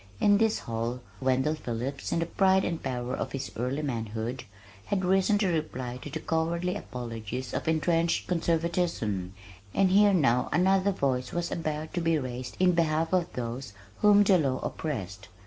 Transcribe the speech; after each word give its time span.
In 0.19 0.39
this 0.39 0.57
hall 0.57 0.99
Wendell 1.21 1.53
Phillips 1.53 2.11
in 2.11 2.17
the 2.17 2.25
pride 2.25 2.65
and 2.65 2.81
power 2.81 3.15
of 3.15 3.33
his 3.33 3.51
early 3.55 3.83
manhood, 3.83 4.45
had 4.85 5.05
risen 5.05 5.37
to 5.37 5.47
reply 5.47 5.97
to 6.01 6.09
the 6.09 6.19
cowardly 6.19 6.75
apologies 6.75 7.53
of 7.53 7.67
entrenched 7.67 8.25
conservatism, 8.27 9.35
and 9.75 9.91
here 9.91 10.11
now 10.15 10.49
another 10.51 10.91
voice 10.91 11.31
was 11.31 11.51
about 11.51 11.93
to 11.93 12.01
be 12.01 12.17
raised 12.17 12.57
in 12.59 12.71
behalf 12.71 13.13
of 13.13 13.31
those 13.33 13.73
whom 13.99 14.23
the 14.23 14.39
law 14.39 14.57
oppressed. 14.63 15.27